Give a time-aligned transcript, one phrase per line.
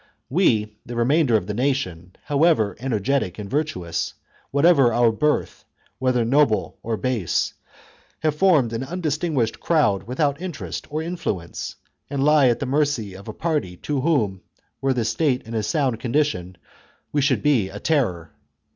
[0.31, 4.15] We, the remainder of the nation, however energetic and virtuous,
[4.49, 5.63] what ever our birth,
[5.99, 7.53] whether noble or base,
[8.21, 11.75] have formed an undistinguished crowd without interest or influence,
[12.09, 14.41] and lie at the mercy of a party to whom,
[14.81, 16.57] were the state in a sound condition,
[17.11, 18.31] we should be a terror.